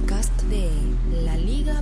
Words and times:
Podcast 0.00 0.42
de 0.44 0.70
laliga.fm. 1.24 1.80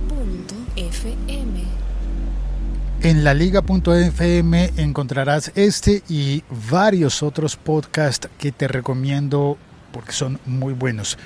En 3.01 3.23
laliga.fm 3.23 4.71
encontrarás 4.77 5.51
este 5.55 6.03
y 6.09 6.43
varios 6.69 7.23
otros 7.23 7.55
podcasts 7.55 8.29
que 8.37 8.51
te 8.51 8.67
recomiendo 8.67 9.57
porque 9.91 10.11
son 10.11 10.39
muy 10.45 10.73
buenos. 10.73 11.17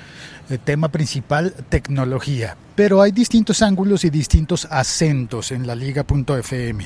El 0.48 0.60
tema 0.60 0.88
principal, 0.88 1.54
tecnología. 1.68 2.56
Pero 2.76 3.02
hay 3.02 3.12
distintos 3.12 3.62
ángulos 3.62 4.04
y 4.04 4.10
distintos 4.10 4.66
acentos 4.70 5.52
en 5.52 5.66
laliga.fm. 5.66 6.84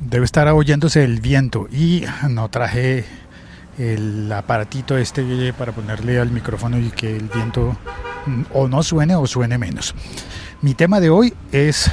Debe 0.00 0.24
estar 0.24 0.48
oyéndose 0.48 1.04
el 1.04 1.20
viento 1.20 1.68
y 1.70 2.04
no 2.28 2.48
traje 2.48 3.04
el 3.80 4.30
aparatito 4.30 4.98
este 4.98 5.54
para 5.54 5.72
ponerle 5.72 6.20
al 6.20 6.30
micrófono 6.30 6.78
y 6.78 6.90
que 6.90 7.16
el 7.16 7.28
viento 7.28 7.76
mm, 8.26 8.42
o 8.52 8.68
no 8.68 8.82
suene 8.82 9.16
o 9.16 9.26
suene 9.26 9.56
menos. 9.56 9.94
Mi 10.60 10.74
tema 10.74 11.00
de 11.00 11.08
hoy 11.08 11.32
es 11.50 11.90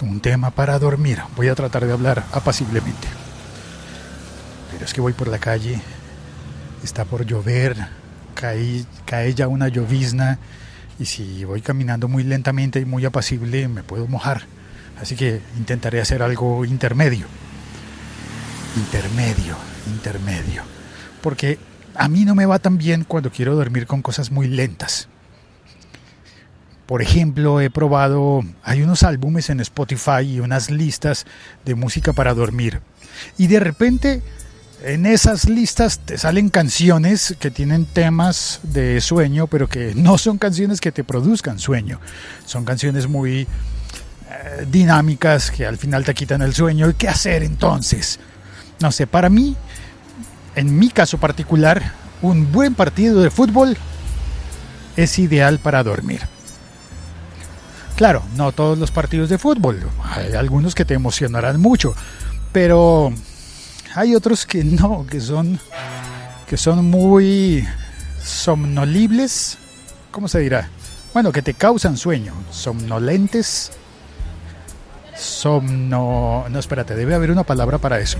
un 0.00 0.20
tema 0.20 0.52
para 0.52 0.78
dormir. 0.78 1.20
Voy 1.36 1.48
a 1.48 1.56
tratar 1.56 1.86
de 1.86 1.92
hablar 1.92 2.24
apaciblemente. 2.32 3.08
Pero 4.70 4.84
es 4.84 4.94
que 4.94 5.00
voy 5.00 5.12
por 5.12 5.26
la 5.26 5.38
calle, 5.38 5.80
está 6.84 7.04
por 7.04 7.26
llover, 7.26 7.76
cae, 8.34 8.84
cae 9.04 9.34
ya 9.34 9.48
una 9.48 9.66
llovizna 9.68 10.38
y 11.00 11.06
si 11.06 11.44
voy 11.44 11.62
caminando 11.62 12.06
muy 12.06 12.22
lentamente 12.22 12.78
y 12.78 12.84
muy 12.84 13.04
apacible 13.04 13.66
me 13.66 13.82
puedo 13.82 14.06
mojar. 14.06 14.42
Así 15.00 15.16
que 15.16 15.40
intentaré 15.58 16.00
hacer 16.00 16.22
algo 16.22 16.64
intermedio. 16.64 17.26
Intermedio, 18.76 19.56
intermedio. 19.88 20.81
Porque 21.22 21.58
a 21.94 22.08
mí 22.08 22.24
no 22.24 22.34
me 22.34 22.46
va 22.46 22.58
tan 22.58 22.78
bien 22.78 23.04
cuando 23.04 23.30
quiero 23.30 23.54
dormir 23.54 23.86
con 23.86 24.02
cosas 24.02 24.30
muy 24.30 24.48
lentas. 24.48 25.08
Por 26.86 27.00
ejemplo, 27.00 27.60
he 27.60 27.70
probado, 27.70 28.42
hay 28.62 28.82
unos 28.82 29.02
álbumes 29.02 29.48
en 29.50 29.60
Spotify 29.60 30.22
y 30.24 30.40
unas 30.40 30.70
listas 30.70 31.24
de 31.64 31.74
música 31.74 32.12
para 32.12 32.34
dormir. 32.34 32.80
Y 33.38 33.46
de 33.46 33.60
repente 33.60 34.22
en 34.84 35.06
esas 35.06 35.48
listas 35.48 36.00
te 36.00 36.18
salen 36.18 36.48
canciones 36.48 37.36
que 37.38 37.52
tienen 37.52 37.84
temas 37.84 38.60
de 38.64 39.00
sueño, 39.00 39.46
pero 39.46 39.68
que 39.68 39.94
no 39.96 40.18
son 40.18 40.38
canciones 40.38 40.80
que 40.80 40.92
te 40.92 41.04
produzcan 41.04 41.58
sueño. 41.58 42.00
Son 42.46 42.64
canciones 42.64 43.08
muy 43.08 43.42
eh, 43.42 44.66
dinámicas 44.70 45.50
que 45.50 45.66
al 45.66 45.78
final 45.78 46.04
te 46.04 46.14
quitan 46.14 46.42
el 46.42 46.54
sueño. 46.54 46.90
¿Y 46.90 46.94
qué 46.94 47.08
hacer 47.08 47.42
entonces? 47.42 48.18
No 48.80 48.90
sé, 48.90 49.06
para 49.06 49.28
mí, 49.28 49.56
en 50.56 50.78
mi 50.78 50.90
caso 50.90 51.18
particular, 51.18 51.92
un 52.20 52.52
buen 52.52 52.74
partido 52.74 53.20
de 53.22 53.30
fútbol 53.30 53.76
es 54.96 55.18
ideal 55.18 55.58
para 55.58 55.82
dormir. 55.82 56.20
Claro, 57.96 58.22
no 58.36 58.52
todos 58.52 58.78
los 58.78 58.90
partidos 58.90 59.28
de 59.28 59.38
fútbol, 59.38 59.80
hay 60.02 60.32
algunos 60.32 60.74
que 60.74 60.84
te 60.84 60.94
emocionarán 60.94 61.60
mucho, 61.60 61.94
pero 62.52 63.12
hay 63.94 64.14
otros 64.14 64.46
que 64.46 64.64
no, 64.64 65.06
que 65.06 65.20
son 65.20 65.60
que 66.46 66.56
son 66.56 66.84
muy 66.84 67.66
somnolibles, 68.22 69.58
¿cómo 70.10 70.28
se 70.28 70.40
dirá? 70.40 70.68
Bueno, 71.14 71.32
que 71.32 71.42
te 71.42 71.54
causan 71.54 71.96
sueño, 71.96 72.34
somnolentes, 72.50 73.72
somno... 75.16 76.44
No, 76.48 76.58
espérate, 76.58 76.94
debe 76.94 77.14
haber 77.14 77.30
una 77.30 77.44
palabra 77.44 77.78
para 77.78 78.00
eso. 78.00 78.18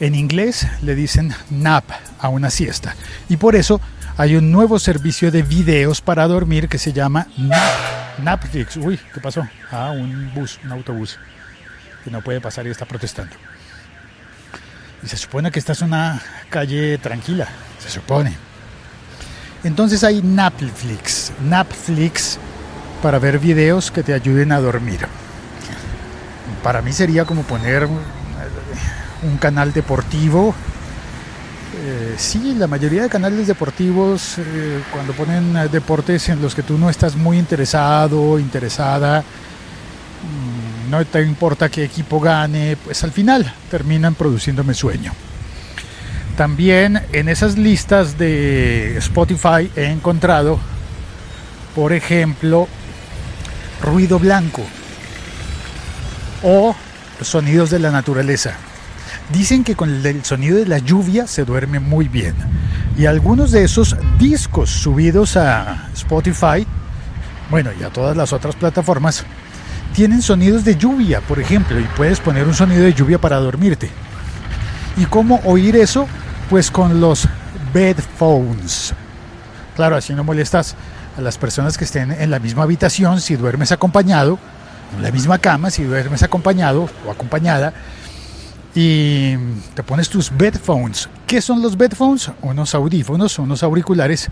En 0.00 0.14
inglés 0.14 0.66
le 0.82 0.94
dicen 0.94 1.34
nap 1.50 1.84
a 2.20 2.28
una 2.28 2.50
siesta. 2.50 2.94
Y 3.28 3.36
por 3.36 3.56
eso 3.56 3.80
hay 4.16 4.36
un 4.36 4.52
nuevo 4.52 4.78
servicio 4.78 5.30
de 5.30 5.42
videos 5.42 6.00
para 6.00 6.26
dormir 6.26 6.68
que 6.68 6.78
se 6.78 6.92
llama 6.92 7.26
Napflix. 8.22 8.76
Uy, 8.76 8.98
¿qué 9.12 9.20
pasó? 9.20 9.46
Ah, 9.70 9.90
un 9.90 10.32
bus, 10.34 10.58
un 10.64 10.72
autobús 10.72 11.18
que 12.04 12.10
no 12.10 12.22
puede 12.22 12.40
pasar 12.40 12.66
y 12.66 12.70
está 12.70 12.84
protestando. 12.84 13.34
Y 15.02 15.08
se 15.08 15.16
supone 15.16 15.50
que 15.50 15.58
esta 15.58 15.72
es 15.72 15.82
una 15.82 16.20
calle 16.50 16.98
tranquila, 16.98 17.48
se 17.78 17.90
supone. 17.90 18.36
Entonces 19.64 20.04
hay 20.04 20.22
Napflix, 20.22 21.32
Napflix 21.44 22.38
para 23.02 23.18
ver 23.18 23.38
videos 23.38 23.90
que 23.90 24.02
te 24.02 24.14
ayuden 24.14 24.52
a 24.52 24.60
dormir. 24.60 25.06
Para 26.62 26.82
mí 26.82 26.92
sería 26.92 27.24
como 27.24 27.42
poner 27.42 27.88
un 29.22 29.36
canal 29.38 29.72
deportivo. 29.72 30.54
Eh, 31.80 32.14
sí, 32.16 32.54
la 32.56 32.66
mayoría 32.66 33.02
de 33.02 33.08
canales 33.08 33.46
deportivos, 33.46 34.38
eh, 34.38 34.80
cuando 34.90 35.12
ponen 35.12 35.56
eh, 35.56 35.68
deportes 35.68 36.28
en 36.28 36.40
los 36.40 36.54
que 36.54 36.62
tú 36.62 36.78
no 36.78 36.90
estás 36.90 37.14
muy 37.14 37.38
interesado, 37.38 38.38
interesada, 38.38 39.20
mm, 39.20 40.90
no 40.90 41.04
te 41.04 41.22
importa 41.22 41.68
qué 41.68 41.84
equipo 41.84 42.20
gane, 42.20 42.76
pues 42.76 43.04
al 43.04 43.12
final 43.12 43.52
terminan 43.70 44.14
produciéndome 44.14 44.74
sueño. 44.74 45.12
También 46.36 47.02
en 47.12 47.28
esas 47.28 47.58
listas 47.58 48.16
de 48.16 48.96
Spotify 48.98 49.70
he 49.76 49.86
encontrado, 49.86 50.58
por 51.74 51.92
ejemplo, 51.92 52.68
ruido 53.82 54.18
blanco 54.18 54.62
o 56.42 56.74
sonidos 57.20 57.70
de 57.70 57.80
la 57.80 57.90
naturaleza. 57.90 58.56
Dicen 59.32 59.62
que 59.62 59.76
con 59.76 59.90
el 59.90 60.24
sonido 60.24 60.56
de 60.56 60.66
la 60.66 60.78
lluvia 60.78 61.26
se 61.26 61.44
duerme 61.44 61.80
muy 61.80 62.08
bien. 62.08 62.34
Y 62.96 63.06
algunos 63.06 63.50
de 63.50 63.62
esos 63.62 63.96
discos 64.18 64.70
subidos 64.70 65.36
a 65.36 65.88
Spotify, 65.94 66.66
bueno, 67.50 67.70
y 67.78 67.82
a 67.82 67.90
todas 67.90 68.16
las 68.16 68.32
otras 68.32 68.56
plataformas, 68.56 69.24
tienen 69.94 70.22
sonidos 70.22 70.64
de 70.64 70.76
lluvia, 70.76 71.20
por 71.20 71.38
ejemplo, 71.38 71.78
y 71.78 71.84
puedes 71.96 72.20
poner 72.20 72.46
un 72.46 72.54
sonido 72.54 72.82
de 72.82 72.94
lluvia 72.94 73.20
para 73.20 73.36
dormirte. 73.36 73.90
¿Y 74.96 75.04
cómo 75.04 75.40
oír 75.44 75.76
eso? 75.76 76.08
Pues 76.48 76.70
con 76.70 77.00
los 77.00 77.28
bedphones. 77.74 78.94
Claro, 79.76 79.96
así 79.96 80.14
no 80.14 80.24
molestas 80.24 80.74
a 81.16 81.20
las 81.20 81.36
personas 81.36 81.76
que 81.76 81.84
estén 81.84 82.12
en 82.12 82.30
la 82.30 82.38
misma 82.38 82.62
habitación 82.62 83.20
si 83.20 83.36
duermes 83.36 83.72
acompañado, 83.72 84.38
en 84.96 85.02
la 85.02 85.10
misma 85.10 85.38
cama 85.38 85.70
si 85.70 85.84
duermes 85.84 86.22
acompañado 86.22 86.88
o 87.06 87.10
acompañada 87.10 87.74
y 88.74 89.36
te 89.74 89.82
pones 89.82 90.08
tus 90.08 90.36
bedphones. 90.36 91.08
¿Qué 91.26 91.40
son 91.40 91.62
los 91.62 91.76
bedphones? 91.76 92.30
Unos 92.42 92.74
audífonos, 92.74 93.38
unos 93.38 93.62
auriculares 93.62 94.28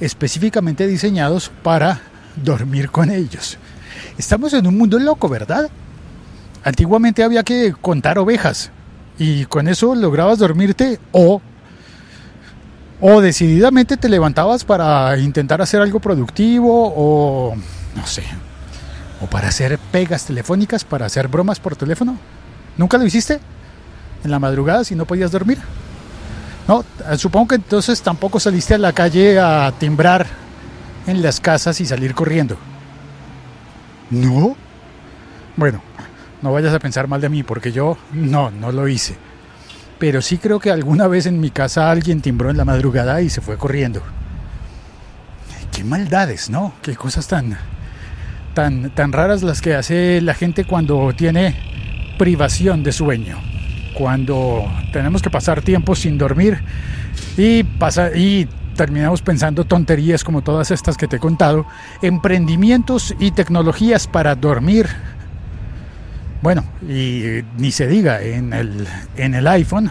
específicamente 0.00 0.86
diseñados 0.86 1.50
para 1.62 2.00
dormir 2.36 2.90
con 2.90 3.10
ellos. 3.10 3.58
Estamos 4.18 4.52
en 4.52 4.66
un 4.66 4.78
mundo 4.78 4.98
loco, 4.98 5.28
¿verdad? 5.28 5.70
Antiguamente 6.64 7.22
había 7.22 7.42
que 7.42 7.72
contar 7.80 8.18
ovejas 8.18 8.70
y 9.18 9.44
con 9.46 9.68
eso 9.68 9.94
lograbas 9.94 10.38
dormirte 10.38 10.98
o 11.12 11.40
o 13.04 13.20
decididamente 13.20 13.96
te 13.96 14.08
levantabas 14.08 14.64
para 14.64 15.18
intentar 15.18 15.60
hacer 15.60 15.80
algo 15.80 15.98
productivo 15.98 16.92
o 16.96 17.56
no 17.96 18.06
sé, 18.06 18.22
o 19.20 19.26
para 19.26 19.48
hacer 19.48 19.76
pegas 19.90 20.24
telefónicas, 20.24 20.84
para 20.84 21.06
hacer 21.06 21.26
bromas 21.26 21.58
por 21.58 21.74
teléfono. 21.74 22.16
¿Nunca 22.76 22.98
lo 22.98 23.04
hiciste? 23.04 23.40
En 24.24 24.30
la 24.30 24.38
madrugada 24.38 24.84
si 24.84 24.94
no 24.94 25.04
podías 25.04 25.32
dormir? 25.32 25.58
No, 26.68 26.84
supongo 27.16 27.48
que 27.48 27.54
entonces 27.56 28.02
tampoco 28.02 28.38
saliste 28.38 28.74
a 28.74 28.78
la 28.78 28.92
calle 28.92 29.38
a 29.38 29.72
timbrar 29.78 30.26
en 31.06 31.22
las 31.22 31.40
casas 31.40 31.80
y 31.80 31.86
salir 31.86 32.14
corriendo. 32.14 32.56
¿No? 34.10 34.56
Bueno, 35.56 35.82
no 36.40 36.52
vayas 36.52 36.72
a 36.72 36.78
pensar 36.78 37.08
mal 37.08 37.20
de 37.20 37.28
mí 37.28 37.42
porque 37.42 37.72
yo 37.72 37.98
no, 38.12 38.50
no 38.50 38.70
lo 38.70 38.86
hice. 38.86 39.16
Pero 39.98 40.22
sí 40.22 40.38
creo 40.38 40.60
que 40.60 40.70
alguna 40.70 41.08
vez 41.08 41.26
en 41.26 41.40
mi 41.40 41.50
casa 41.50 41.90
alguien 41.90 42.20
timbró 42.20 42.50
en 42.50 42.56
la 42.56 42.64
madrugada 42.64 43.20
y 43.22 43.30
se 43.30 43.40
fue 43.40 43.56
corriendo. 43.56 44.02
Qué 45.72 45.84
maldades, 45.84 46.50
¿no? 46.50 46.74
Qué 46.82 46.94
cosas 46.96 47.26
tan 47.26 47.56
tan 48.54 48.90
tan 48.90 49.12
raras 49.12 49.42
las 49.42 49.62
que 49.62 49.74
hace 49.74 50.20
la 50.20 50.34
gente 50.34 50.66
cuando 50.66 51.10
tiene 51.16 51.56
privación 52.18 52.82
de 52.82 52.92
sueño 52.92 53.51
cuando 53.94 54.64
tenemos 54.92 55.22
que 55.22 55.30
pasar 55.30 55.62
tiempo 55.62 55.94
sin 55.94 56.18
dormir 56.18 56.58
y, 57.36 57.64
pasa, 57.64 58.14
y 58.14 58.48
terminamos 58.76 59.22
pensando 59.22 59.64
tonterías 59.64 60.24
como 60.24 60.42
todas 60.42 60.70
estas 60.70 60.96
que 60.96 61.08
te 61.08 61.16
he 61.16 61.18
contado, 61.20 61.66
emprendimientos 62.00 63.14
y 63.18 63.30
tecnologías 63.32 64.06
para 64.06 64.34
dormir. 64.34 64.88
Bueno, 66.42 66.64
y 66.88 67.42
ni 67.56 67.70
se 67.70 67.86
diga, 67.86 68.20
en 68.20 68.52
el, 68.52 68.86
en 69.16 69.34
el 69.34 69.46
iPhone 69.46 69.90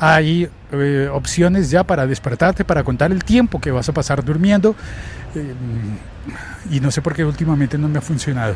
hay 0.00 0.48
eh, 0.72 1.08
opciones 1.12 1.70
ya 1.70 1.84
para 1.84 2.06
despertarte, 2.06 2.64
para 2.64 2.84
contar 2.84 3.12
el 3.12 3.24
tiempo 3.24 3.60
que 3.60 3.70
vas 3.70 3.88
a 3.88 3.92
pasar 3.92 4.24
durmiendo. 4.24 4.74
Eh, 5.34 5.54
y 6.70 6.80
no 6.80 6.90
sé 6.90 7.02
por 7.02 7.14
qué 7.14 7.24
últimamente 7.24 7.78
no 7.78 7.88
me 7.88 7.98
ha 7.98 8.02
funcionado. 8.02 8.54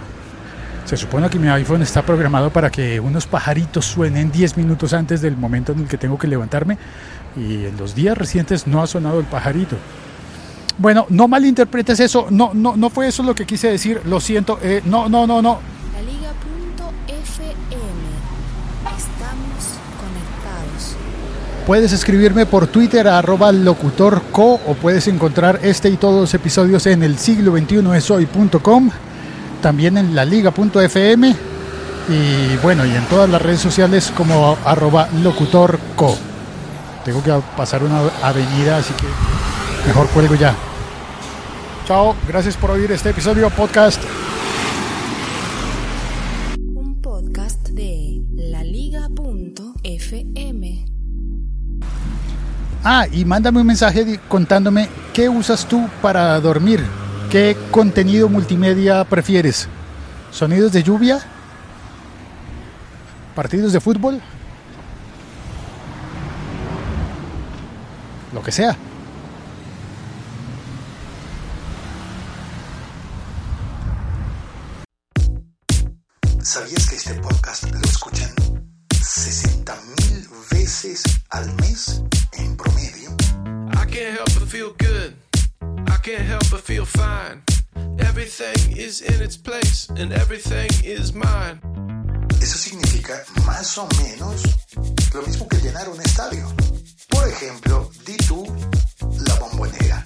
Se 0.84 0.96
supone 0.96 1.30
que 1.30 1.38
mi 1.38 1.48
iPhone 1.48 1.82
está 1.82 2.02
programado 2.02 2.50
para 2.50 2.70
que 2.70 2.98
unos 3.00 3.26
pajaritos 3.26 3.84
suenen 3.84 4.30
10 4.30 4.56
minutos 4.56 4.92
antes 4.92 5.22
del 5.22 5.36
momento 5.36 5.72
en 5.72 5.80
el 5.80 5.88
que 5.88 5.96
tengo 5.96 6.18
que 6.18 6.26
levantarme 6.26 6.76
y 7.36 7.64
en 7.66 7.76
los 7.76 7.94
días 7.94 8.18
recientes 8.18 8.66
no 8.66 8.82
ha 8.82 8.86
sonado 8.86 9.20
el 9.20 9.26
pajarito. 9.26 9.76
Bueno, 10.78 11.06
no 11.10 11.28
malinterpretes 11.28 12.00
eso, 12.00 12.26
no, 12.30 12.50
no, 12.54 12.76
no 12.76 12.90
fue 12.90 13.08
eso 13.08 13.22
lo 13.22 13.34
que 13.34 13.46
quise 13.46 13.68
decir, 13.68 14.00
lo 14.04 14.20
siento, 14.20 14.58
eh, 14.62 14.82
no, 14.84 15.08
no, 15.08 15.26
no, 15.26 15.40
no. 15.40 15.60
La 15.94 16.02
Liga.fm. 16.02 17.52
Estamos 18.96 19.78
conectados. 20.00 20.96
Puedes 21.66 21.92
escribirme 21.92 22.46
por 22.46 22.66
Twitter 22.66 23.06
a 23.06 23.18
arroba 23.18 23.52
locutorco 23.52 24.54
o 24.66 24.74
puedes 24.74 25.06
encontrar 25.08 25.60
este 25.62 25.88
y 25.90 25.96
todos 25.96 26.20
los 26.20 26.34
episodios 26.34 26.86
en 26.86 27.02
el 27.02 27.18
siglo 27.18 27.52
21 27.52 27.94
esoy.com 27.94 28.90
también 29.62 29.96
en 29.96 30.14
la 30.14 30.26
liga.fm 30.26 31.34
y 32.08 32.56
bueno, 32.62 32.84
y 32.84 32.90
en 32.90 33.04
todas 33.06 33.30
las 33.30 33.40
redes 33.40 33.60
sociales 33.60 34.12
como 34.14 34.58
arroba 34.64 35.08
locutorco. 35.22 36.18
Tengo 37.04 37.22
que 37.22 37.32
pasar 37.56 37.82
una 37.82 38.02
avenida, 38.22 38.76
así 38.78 38.92
que 38.94 39.06
mejor 39.86 40.08
cuelgo 40.08 40.34
ya. 40.34 40.54
Chao, 41.86 42.14
gracias 42.28 42.56
por 42.56 42.72
oír 42.72 42.92
este 42.92 43.10
episodio 43.10 43.48
podcast. 43.50 44.02
Un 46.74 47.00
podcast 47.00 47.68
de 47.68 48.22
laliga.fm. 48.34 49.12
Ah, 52.84 53.06
y 53.10 53.24
mándame 53.24 53.60
un 53.60 53.66
mensaje 53.66 54.20
contándome 54.28 54.88
qué 55.12 55.28
usas 55.28 55.66
tú 55.66 55.88
para 56.00 56.38
dormir. 56.40 56.84
¿Qué 57.32 57.56
contenido 57.70 58.28
multimedia 58.28 59.02
prefieres? 59.04 59.66
¿Sonidos 60.30 60.70
de 60.70 60.82
lluvia? 60.82 61.18
¿Partidos 63.34 63.72
de 63.72 63.80
fútbol? 63.80 64.20
Lo 68.34 68.42
que 68.42 68.52
sea. 68.52 68.76
¿Sabías 76.42 76.90
que 76.90 76.96
este 76.96 77.14
podcast 77.14 77.64
lo 77.64 77.80
escuchan 77.80 78.30
60 79.00 79.74
mil 79.96 80.28
veces 80.50 81.02
al 81.30 81.50
mes 81.54 82.02
en 82.34 82.58
promedio? 82.58 83.08
I 83.72 83.86
can't 83.86 84.18
help 84.18 84.34
but 84.38 84.46
feel 84.50 84.74
good. 84.78 85.21
Can't 86.02 86.26
help 86.26 86.50
but 86.50 86.60
feel 86.62 86.84
fine. 86.84 87.42
Everything 88.00 88.76
is 88.76 89.02
in 89.02 89.22
its 89.22 89.36
place 89.36 89.88
and 89.90 90.12
everything 90.12 90.68
is 90.82 91.14
mine. 91.14 91.60
Eso 92.40 92.58
significa 92.58 93.22
más 93.46 93.78
o 93.78 93.86
menos 94.02 94.42
lo 95.14 95.22
mismo 95.22 95.46
que 95.48 95.58
llenar 95.58 95.88
un 95.88 96.00
estadio. 96.00 96.44
Por 97.08 97.28
ejemplo, 97.28 97.88
di 98.04 98.16
tú 98.16 98.44
la 99.28 99.34
bombonera 99.36 100.04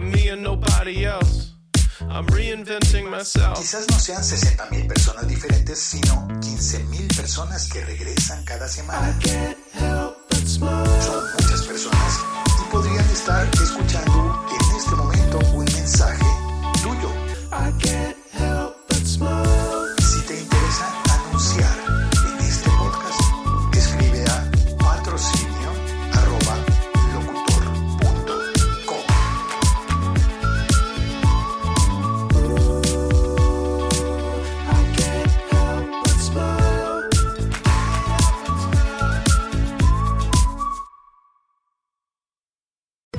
I'm 0.00 0.10
me 0.12 0.28
and 0.28 0.42
nobody 0.42 1.04
else. 1.04 1.52
I'm 2.08 2.26
reinventing 2.28 3.10
myself. 3.10 3.58
Quizás 3.58 3.86
no 3.90 3.98
sean 3.98 4.24
60 4.24 4.70
mil 4.70 4.86
personas 4.86 5.28
diferentes, 5.28 5.78
sino 5.78 6.26
15 6.40 6.84
mil 6.84 7.06
personas 7.08 7.68
que 7.68 7.84
regresan 7.84 8.42
cada 8.46 8.66
semana. 8.66 9.14
Son 10.46 11.24
muchas 11.38 11.62
personas 11.66 12.20
y 12.60 12.72
podrían 12.72 13.10
estar 13.10 13.46
escuchando 13.62 14.29